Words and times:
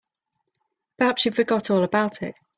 Perhaps 0.97 1.21
she 1.21 1.29
forgot 1.29 1.69
all 1.69 1.83
about 1.83 2.23
it. 2.23 2.33